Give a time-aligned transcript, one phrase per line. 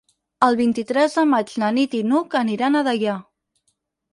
[0.45, 3.19] El vint-i-tres de maig na Nit i n'Hug aniran a Deià.